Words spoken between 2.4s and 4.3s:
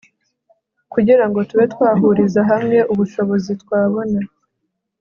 hamwe ubushobozi twabona